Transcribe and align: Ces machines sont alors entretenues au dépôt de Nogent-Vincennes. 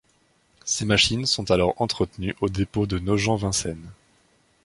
Ces 0.65 0.83
machines 0.83 1.27
sont 1.27 1.51
alors 1.51 1.79
entretenues 1.79 2.33
au 2.41 2.49
dépôt 2.49 2.87
de 2.87 2.97
Nogent-Vincennes. 2.97 3.91